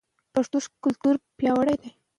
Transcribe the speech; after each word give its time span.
پښتو 0.33 0.57
ښايي 0.63 0.75
کلتور 0.83 1.15
پیاوړی 1.37 1.75
کړي. 1.81 1.91